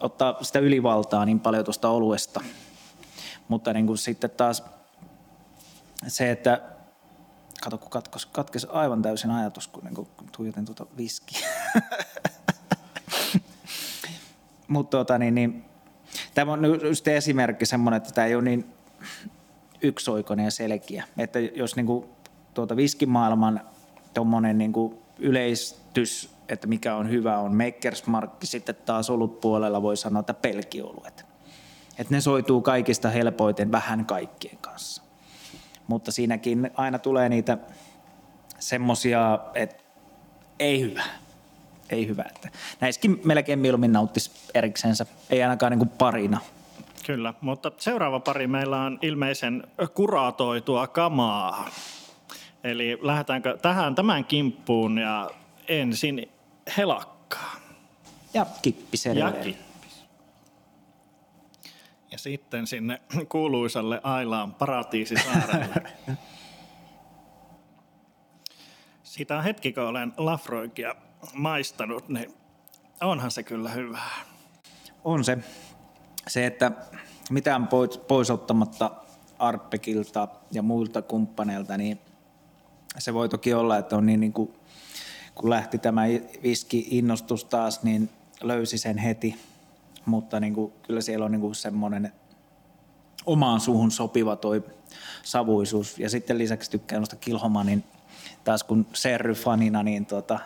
[0.00, 2.40] ottaa sitä ylivaltaa niin paljon tuosta oluesta.
[3.48, 4.64] Mutta niin kuin sitten taas
[6.06, 6.60] se, että
[7.62, 11.48] kato kun katkos, katkesi aivan täysin ajatus, kun niin tuijotin tuota viskiä.
[14.68, 15.64] Mutta tota, niin, niin,
[16.34, 18.74] tämä on just esimerkki semmoinen, että tämä ei ole niin
[19.82, 21.04] yksioikoinen ja selkeä.
[21.18, 22.04] Että jos niin kuin,
[22.54, 23.60] tuota viskimaailman
[24.14, 24.72] tuommoinen niin
[25.18, 31.26] yleistys, että mikä on hyvä, on Makersmarkki, sitten taas ollut puolella voi sanoa, että pelkioluet.
[31.98, 35.02] Että ne soituu kaikista helpoiten vähän kaikkien kanssa.
[35.90, 37.58] Mutta siinäkin aina tulee niitä
[38.58, 39.82] semmosia, että
[40.58, 41.02] ei hyvä.
[41.90, 42.22] Ei hyvä.
[42.22, 42.48] Että
[42.80, 46.40] näissäkin melkein mieluummin nauttisi eriksensä, ei ainakaan niin kuin parina.
[47.06, 49.62] Kyllä, mutta seuraava pari meillä on ilmeisen
[49.94, 51.68] kuratoitua kamaa.
[52.64, 55.30] Eli lähdetäänkö tähän tämän kimppuun ja
[55.68, 56.30] ensin
[56.76, 57.56] helakkaa.
[58.34, 59.69] Ja kippis Ja kippis.
[62.12, 65.82] Ja sitten sinne kuuluisalle Ailaan paratiisisaarelle.
[69.02, 70.94] Siitä on hetki, kun olen Lafroikia
[71.34, 72.34] maistanut, niin
[73.00, 74.24] onhan se kyllä hyvää.
[75.04, 75.38] On se
[76.28, 76.72] se, että
[77.30, 78.90] mitään pois, pois ottamatta
[79.38, 82.00] Arpekilta ja muilta kumppaneilta, niin
[82.98, 84.52] se voi toki olla, että on niin, niin kuin,
[85.34, 86.02] kun lähti tämä
[86.42, 88.10] viski-innostus taas, niin
[88.42, 89.36] löysi sen heti,
[90.06, 92.12] mutta niin kuin, kyllä siellä on niin kuin semmoinen
[93.26, 94.64] omaan suuhun sopiva toi
[95.22, 95.98] savuisuus.
[95.98, 97.84] Ja sitten lisäksi tykkään noista Kilhomanin,
[98.44, 100.38] taas kun Serry-fanina, niin tota,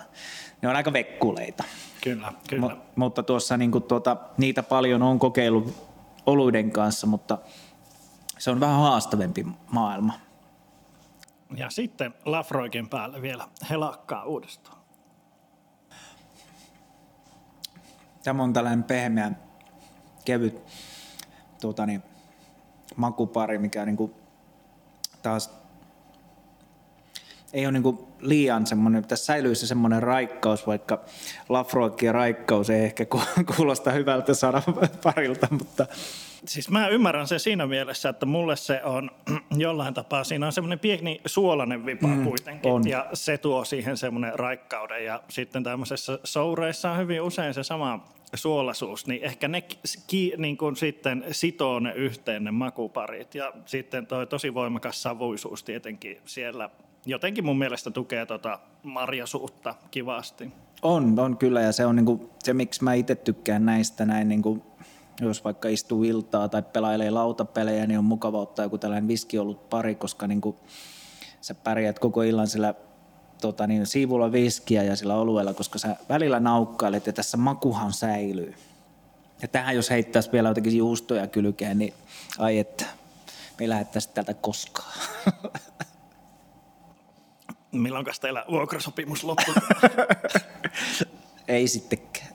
[0.63, 1.65] ne on aika vekkuleita.
[2.01, 2.69] Kyllä, kyllä.
[2.69, 5.89] M- mutta tuossa niin kuin tuota, niitä paljon on kokeillut
[6.27, 7.39] oluiden kanssa, mutta
[8.39, 10.13] se on vähän haastavempi maailma.
[11.57, 14.84] Ja sitten Lafroikin päälle vielä helakkaa uudestaan.
[18.25, 19.33] Tämä on tällainen pehmeä,
[20.25, 20.61] kevyt
[21.61, 22.03] tuota niin,
[22.97, 24.15] makupari, mikä niin kuin
[25.23, 25.51] taas
[27.53, 31.05] ei ole niin liian semmoinen, tässä säilyisi semmoinen raikkaus, vaikka
[31.49, 33.07] Lafroikki ja raikkaus ei ehkä
[33.57, 34.63] kuulosta hyvältä saada
[35.03, 35.87] parilta, mutta...
[36.47, 39.11] Siis mä ymmärrän sen siinä mielessä, että mulle se on
[39.57, 42.89] jollain tapaa, siinä on semmoinen pieni suolainen vipa mm, kuitenkin, on.
[42.89, 48.05] ja se tuo siihen semmoinen raikkauden, ja sitten tämmöisessä soureissa on hyvin usein se sama
[48.35, 49.63] suolasuus, niin ehkä ne
[50.07, 55.65] ki, niin kuin sitten sitoo ne yhteen ne makuparit, ja sitten toi tosi voimakas savuisuus
[55.65, 56.71] tietenkin siellä
[57.07, 60.53] jotenkin mun mielestä tukee tota marjasuutta kivasti.
[60.83, 64.63] On, on kyllä ja se on niinku, se, miksi mä itse tykkään näistä näin, niinku,
[65.21, 69.71] jos vaikka istuu iltaa tai pelailee lautapelejä, niin on mukava ottaa joku tällainen viski ollut
[69.71, 70.57] pari, koska niinku,
[71.41, 72.75] sä pärjät koko illan sillä
[73.41, 78.55] tota, niin, siivulla viskiä ja sillä oluella, koska sä välillä naukkailet ja tässä makuhan säilyy.
[79.43, 81.95] Ja tähän jos heittäisi vielä jotenkin juustoja kylkeen, niin
[82.39, 82.85] ai että,
[83.61, 84.93] me lähettäisiin täältä koskaan.
[87.73, 89.55] Milloin teillä vuokrasopimus loppuu?
[91.49, 92.35] Ei sittenkään.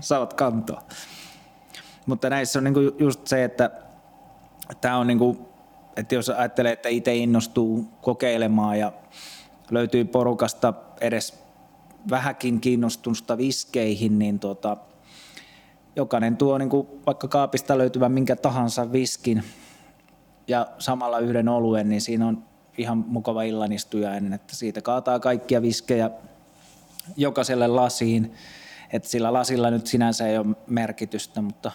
[0.00, 0.82] Saavat kantoa.
[2.06, 3.70] Mutta näissä on niinku just se, että
[4.80, 5.48] tämä on niinku,
[5.96, 8.92] että jos ajattelee, että itse innostuu kokeilemaan ja
[9.70, 11.44] löytyy porukasta edes
[12.10, 14.76] vähäkin kiinnostusta viskeihin, niin tota,
[15.96, 19.44] jokainen tuo niin kuin vaikka kaapista löytyvän minkä tahansa viskin
[20.48, 22.44] ja samalla yhden oluen, niin siinä on
[22.78, 26.10] ihan mukava illanistujainen, että siitä kaataa kaikkia viskejä
[27.16, 28.34] jokaiselle lasiin,
[28.92, 31.72] että sillä lasilla nyt sinänsä ei ole merkitystä, mutta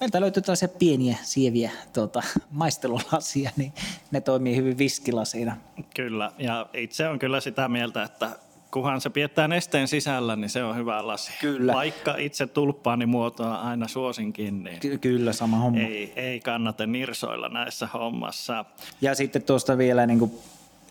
[0.00, 3.72] meiltä löytyy tällaisia pieniä sieviä tuota, maistelulasia, niin
[4.10, 5.56] ne toimii hyvin viskilasina.
[5.94, 8.30] Kyllä, ja itse on kyllä sitä mieltä, että
[8.70, 11.32] kunhan se piettää nesteen sisällä, niin se on hyvä lasi.
[11.40, 11.72] Kyllä.
[11.72, 15.80] Vaikka itse tulppaani muotoa aina suosinkin, niin Ky- kyllä, sama homma.
[15.80, 18.64] ei, ei kannata nirsoilla näissä hommassa.
[19.00, 20.32] Ja sitten tuosta vielä niin kuin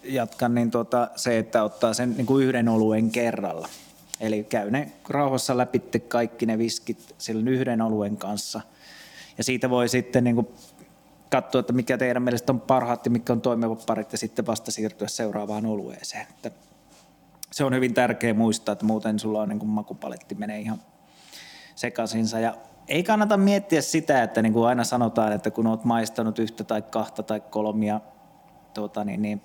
[0.04, 3.68] jatkan, niin tuota, se, että ottaa sen niin kuin yhden oluen kerralla.
[4.20, 8.62] Eli käy ne rauhassa läpi kaikki ne viskit sillä yhden oluen kanssa.
[9.38, 10.48] Ja siitä voi sitten niin kuin
[11.30, 14.72] katsoa, että mikä teidän mielestä on parhaat ja mitkä on toimivat parit ja sitten vasta
[14.72, 16.28] siirtyä seuraavaan olueeseen.
[16.30, 16.52] Että
[17.52, 20.82] se on hyvin tärkeä muistaa, että muuten sulla on niin kuin makupaletti menee ihan
[21.76, 22.40] sekaisinsa.
[22.40, 26.64] Ja ei kannata miettiä sitä, että niin kuin aina sanotaan, että kun olet maistanut yhtä
[26.64, 28.02] tai kahta tai kolmia
[28.74, 29.42] tuota, niin, niin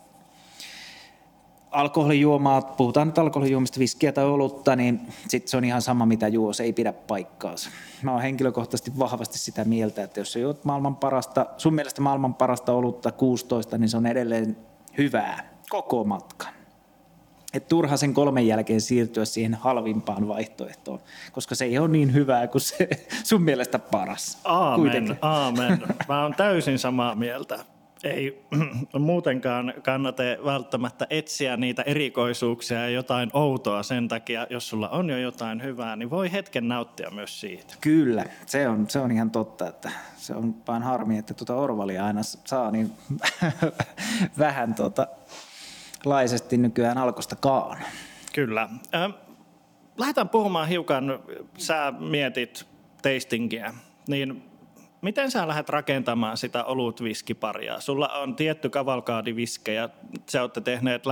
[1.73, 6.53] alkoholijuomaa, puhutaan nyt alkoholijuomista, viskiä tai olutta, niin sitten se on ihan sama mitä juo,
[6.53, 7.71] se ei pidä paikkaansa.
[8.03, 12.35] Mä oon henkilökohtaisesti vahvasti sitä mieltä, että jos sä juot maailman parasta, sun mielestä maailman
[12.35, 14.57] parasta olutta 16, niin se on edelleen
[14.99, 16.53] hyvää koko matkan.
[17.55, 21.01] Et turha sen kolmen jälkeen siirtyä siihen halvimpaan vaihtoehtoon,
[21.33, 22.89] koska se ei ole niin hyvää kuin se
[23.25, 24.39] sun mielestä paras.
[24.45, 25.17] Aamen, Kuitenkin.
[25.23, 25.83] aamen.
[26.09, 27.59] Mä oon täysin samaa mieltä.
[28.05, 28.45] Ei
[28.99, 35.19] muutenkaan kannata välttämättä etsiä niitä erikoisuuksia ja jotain outoa sen takia, jos sulla on jo
[35.19, 37.75] jotain hyvää, niin voi hetken nauttia myös siitä.
[37.81, 42.07] Kyllä, se on, se on ihan totta, että se on vain harmi, että tuota Orvalia
[42.07, 42.93] aina saa niin
[44.39, 45.07] vähän tuota,
[46.05, 47.79] laisesti nykyään alkostakaan.
[48.33, 48.69] Kyllä.
[49.99, 51.19] Lähdetään puhumaan hiukan,
[51.59, 52.67] sä mietit
[53.03, 53.75] tastingia,
[54.09, 54.52] niin
[55.03, 57.81] miten sä lähdet rakentamaan sitä olutviskiparia?
[57.81, 59.89] Sulla on tietty kavalkaadi viskejä,
[60.31, 61.03] sä olette tehneet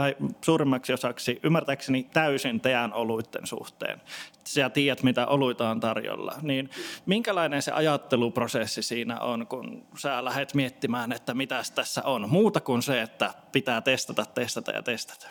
[0.45, 4.01] suurimmaksi osaksi, ymmärtääkseni täysin teidän oluitten suhteen.
[4.45, 6.35] Sä tiedät, mitä oluita on tarjolla.
[6.43, 6.71] Niin
[7.07, 12.31] minkälainen se ajatteluprosessi siinä on, kun sä lähdet miettimään, että mitä tässä on?
[12.31, 15.27] Muuta kuin se, että pitää testata, testata ja testata.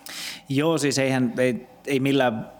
[0.49, 2.51] Joo, siis eihän, ei, ei millään,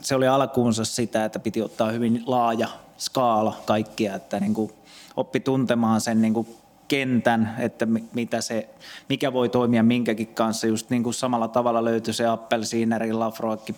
[0.00, 4.72] se oli alkuunsa sitä, että piti ottaa hyvin laaja skaala kaikkia, että niin kuin
[5.16, 6.46] oppi tuntemaan sen niin kuin
[6.88, 8.68] kentän, että mi- mitä se,
[9.08, 10.66] mikä voi toimia minkäkin kanssa.
[10.66, 13.74] Just niin kuin samalla tavalla löytyi se appelsiineri lafroikki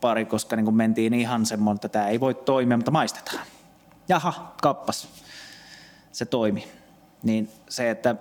[0.00, 3.46] pari, koska niin kuin mentiin ihan semmoinen, että tämä ei voi toimia, mutta maistetaan.
[4.08, 5.08] Jaha, kappas.
[6.12, 6.68] Se toimi.
[7.22, 8.16] Niin se, että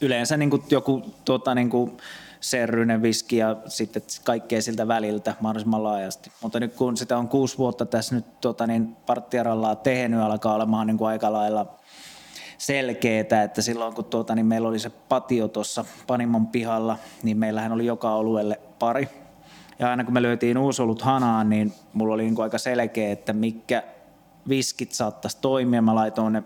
[0.00, 1.96] yleensä niin kuin joku tuota, niin kuin
[2.40, 6.30] serryinen viski ja sitten kaikkea siltä väliltä mahdollisimman laajasti.
[6.42, 10.86] Mutta nyt kun sitä on kuusi vuotta tässä nyt tuota, niin parttiarallaa tehnyt, alkaa olemaan
[10.86, 11.78] niin kuin aika lailla
[12.58, 17.72] selkeetä, että silloin kun tuota, niin meillä oli se patio tuossa Panimon pihalla, niin meillähän
[17.72, 19.08] oli joka oluelle pari.
[19.78, 23.32] Ja aina kun me löytiin uusolut hanaan, niin mulla oli niin kuin aika selkeä, että
[23.32, 23.82] mikä
[24.48, 25.82] viskit saattaisi toimia.
[25.82, 26.42] Mä laitoin ne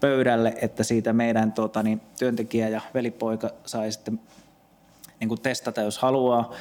[0.00, 4.20] pöydälle, että siitä meidän tuota, niin, työntekijä ja velipoika sai sitten
[5.22, 6.52] niin kuin testata, jos haluaa.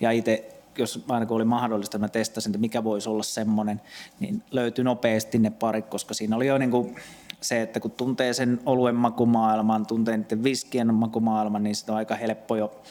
[0.00, 3.80] Ja itse, jos aina kun oli mahdollista, mä testasin, että mikä voisi olla semmoinen,
[4.20, 6.96] niin löytyi nopeasti ne parit, koska siinä oli jo niin kuin
[7.40, 12.14] se, että kun tuntee sen oluen makumaailman, tuntee niiden viskien makumaailman, niin sitä on aika
[12.14, 12.82] helppo jo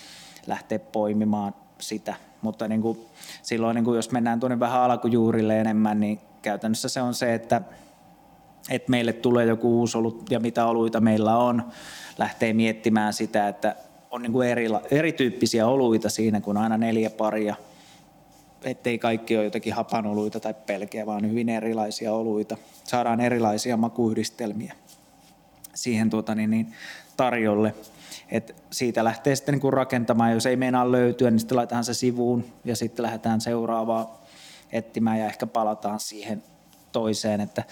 [0.47, 2.15] lähteä poimimaan sitä.
[2.41, 2.99] Mutta niin kuin,
[3.41, 7.61] silloin, niin kuin jos mennään tuonne vähän alkujuurille enemmän, niin käytännössä se on se, että
[8.69, 11.63] että meille tulee joku uusi olut ja mitä oluita meillä on,
[12.17, 13.75] lähtee miettimään sitä, että
[14.15, 17.55] on niin kuin eri, erityyppisiä oluita siinä, kun aina neljä paria,
[18.63, 22.57] ettei kaikki ole jotenkin hapanoluita tai pelkeä, vaan hyvin erilaisia oluita.
[22.83, 24.73] Saadaan erilaisia makuyhdistelmiä
[25.73, 26.73] siihen tuota, niin, niin,
[27.17, 27.75] tarjolle.
[28.29, 32.45] Et siitä lähtee sitten niin rakentamaan, jos ei meinaa löytyä, niin sitten laitetaan se sivuun
[32.65, 34.25] ja sitten lähdetään seuraavaa
[34.71, 36.43] etsimään ja ehkä palataan siihen
[36.91, 37.41] toiseen.
[37.41, 37.63] Että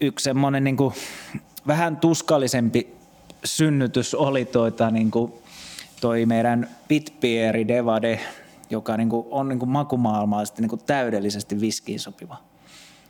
[0.00, 0.94] yksi semmoinen niin kuin,
[1.66, 2.96] vähän tuskallisempi
[3.44, 5.32] synnytys oli toita, niin kuin,
[6.00, 8.20] toi meidän Pitpieri Devade,
[8.70, 12.36] joka niin kuin, on niin kuin makumaailmallisesti niin kuin täydellisesti viskiin sopiva.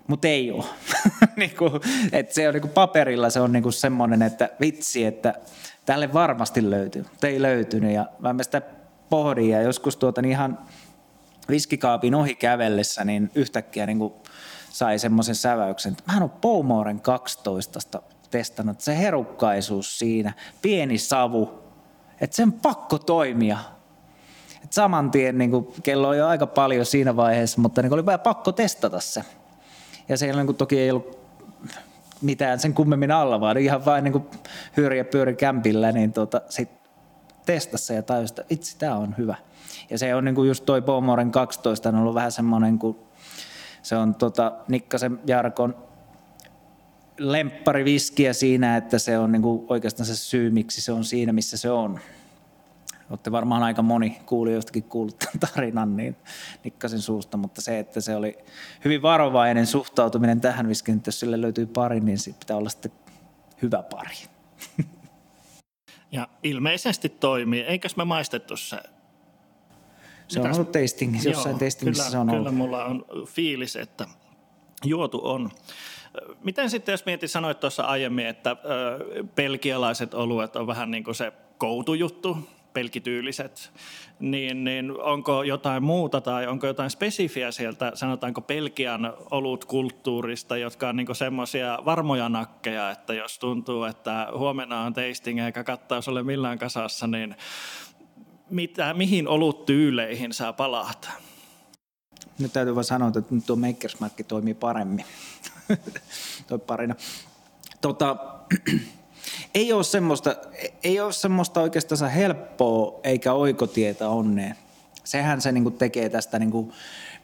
[0.06, 0.64] mutta ei ole.
[1.36, 1.72] niin kuin,
[2.12, 5.34] että se on niin kuin paperilla se on niin kuin semmoinen, että vitsi, että
[5.86, 7.92] tälle varmasti löytyy, mutta ei löytynyt.
[7.92, 8.62] Ja mä sitä
[9.10, 10.58] pohdin ja joskus tuota niin ihan
[11.48, 14.12] viskikaapin ohi kävellessä, niin yhtäkkiä niin kuin
[14.70, 21.65] sai semmoisen säväyksen, että mä ole Poumoren 12 testannut, se herukkaisuus siinä, pieni savu,
[22.20, 23.58] että sen pakko toimia.
[24.64, 27.98] Et saman tien niin kuin, kello on jo aika paljon siinä vaiheessa, mutta niin kuin,
[27.98, 29.24] oli vähän pakko testata se.
[30.08, 31.18] Ja siellä niin kuin, toki ei ollut
[32.20, 34.24] mitään sen kummemmin alla, vaan ihan vain niin kuin,
[34.76, 36.70] hyöri ja pyöri kämpillä, niin tota, sit
[37.46, 39.36] testassa ja tajusi, että itse tämä on hyvä.
[39.90, 42.98] Ja se on niin kuin just toi Pomoren 12 on ollut vähän semmoinen, kun
[43.82, 45.85] se on tota Nikkasen Jarkon
[47.18, 51.32] lemppari viskiä siinä, että se on niin kuin oikeastaan se syy, miksi se on siinä,
[51.32, 52.00] missä se on.
[53.10, 56.16] Olette varmaan aika moni kuulijoistakin kuullut tämän tarinan niin
[56.64, 58.38] Nikkasen suusta, mutta se, että se oli
[58.84, 62.92] hyvin varovainen suhtautuminen tähän viskiin, että jos sille löytyy pari, niin sitten pitää olla sitten
[63.62, 64.14] hyvä pari.
[66.12, 67.60] Ja ilmeisesti toimii.
[67.60, 68.76] Eikös me maistettu se?
[70.28, 70.56] Se Mitäs?
[70.56, 72.54] on ollut tastingissa, jossain tastingissa kyllä, se on kyllä ollut.
[72.54, 74.06] mulla on fiilis, että
[74.84, 75.50] juotu on.
[76.44, 78.56] Miten sitten, jos mietit, sanoit tuossa aiemmin, että
[79.34, 82.38] pelkialaiset oluet on vähän niin kuin se koutujuttu,
[82.76, 83.72] pelkityyliset,
[84.18, 90.96] niin, niin onko jotain muuta tai onko jotain spesifiä sieltä, sanotaanko Pelkian olutkulttuurista, jotka on
[90.96, 96.58] niin semmoisia varmoja nakkeja, että jos tuntuu, että huomenna on tasting eikä kattaus ole millään
[96.58, 97.36] kasassa, niin
[98.50, 101.08] mitä, mihin oluttyyleihin saa palata?
[102.38, 105.04] Nyt täytyy vaan sanoa, että nyt tuo Makersmarkki toimii paremmin.
[106.48, 106.94] Toi parina.
[107.80, 108.16] Tota,
[109.54, 110.36] ei ole semmoista,
[110.84, 114.56] ei ole semmoista oikeastaan helppoa eikä oikotietä onneen.
[115.04, 116.72] Sehän se niinku tekee tästä niinku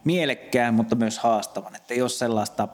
[0.04, 1.76] mielekkään, mutta myös haastavan.
[1.76, 2.68] Että ei ole sellaista,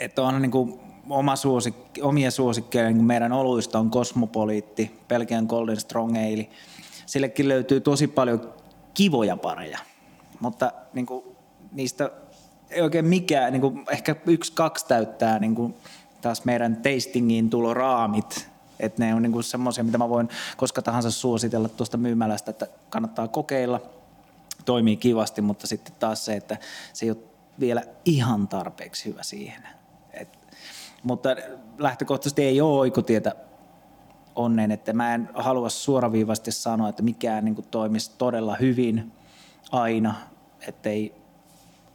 [0.00, 6.16] että on niinku oma suosikki, omia suosikkeja, niin meidän oluista on Cosmopoliitti, Belgian Golden Strong
[6.16, 6.46] Ale.
[7.06, 8.54] Sillekin löytyy tosi paljon
[8.94, 9.78] kivoja pareja,
[10.40, 11.24] mutta niin kuin,
[11.72, 12.10] niistä
[12.82, 15.74] oikein mikään, niin kuin, ehkä yksi, kaksi täyttää niin kuin,
[16.20, 18.48] taas meidän tastingiin tulo raamit,
[18.80, 23.28] että ne on niin semmoisia, mitä mä voin koska tahansa suositella tuosta myymälästä, että kannattaa
[23.28, 23.80] kokeilla,
[24.64, 26.56] toimii kivasti, mutta sitten taas se, että
[26.92, 27.18] se ei ole
[27.60, 29.62] vielä ihan tarpeeksi hyvä siihen.
[30.12, 30.28] Et,
[31.02, 31.28] mutta
[31.78, 33.34] lähtökohtaisesti ei ole oikotietä
[34.34, 39.12] onnen, että mä en halua suoraviivasti sanoa, että mikään niin kuin toimisi todella hyvin
[39.72, 40.14] aina,
[40.68, 41.23] ettei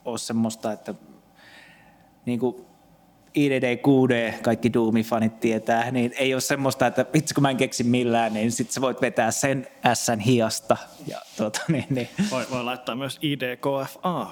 [0.05, 0.93] ole semmoista, että
[2.25, 2.55] niin kuin
[3.33, 7.83] IDD, QD, kaikki Doomi-fanit tietää, niin ei ole semmoista, että vitsi kun mä en keksi
[7.83, 10.77] millään, niin sitten sä voit vetää sen S hiasta.
[11.07, 12.09] Ja, tuota, niin, niin.
[12.31, 14.27] Voi, voi laittaa myös IDKFA.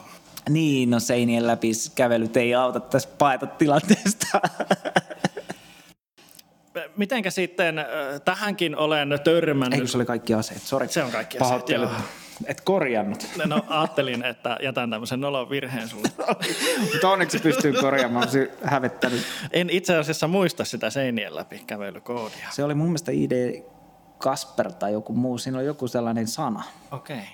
[0.49, 4.41] Niin, no seinien läpi kävelyt ei auta tässä paeta tilanteesta.
[6.97, 7.75] Mitenkä sitten,
[8.25, 9.79] tähänkin olen törmännyt.
[9.79, 10.61] Eikö se oli kaikki aseet?
[10.61, 10.87] Sorry.
[10.87, 11.89] Se on kaikki aseet, joo.
[12.45, 13.27] Et korjannut.
[13.45, 16.09] No ajattelin, että jätän tämmöisen nolon virheen sulle.
[16.91, 19.21] Mutta onneksi pystyy korjaamaan, olisin hävettänyt.
[19.51, 22.47] En itse asiassa muista sitä seinien läpi kävelykoodia.
[22.51, 23.63] Se oli mun mielestä ID
[24.17, 26.63] Kasper tai joku muu, siinä oli joku sellainen sana.
[26.91, 27.27] Okei, okay.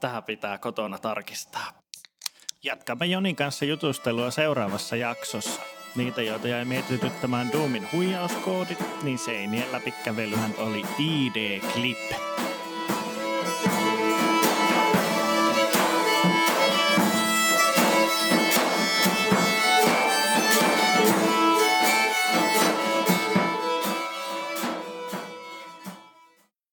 [0.00, 1.84] tähän pitää kotona tarkistaa.
[2.62, 5.60] Jatkamme Jonin kanssa jutustelua seuraavassa jaksossa.
[5.96, 12.14] Niitä, joita jäi mietityttämään Doomin huijauskoodit, niin seinien läpikävelyhän oli ID-clip.